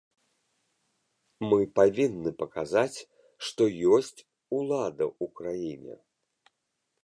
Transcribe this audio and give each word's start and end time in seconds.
Мы 1.49 1.59
павінны 1.81 2.29
паказаць, 2.41 2.97
што 3.49 3.63
ёсць 4.01 4.25
ўлада 4.57 5.05
ў 5.21 5.25
краіне. 5.41 5.95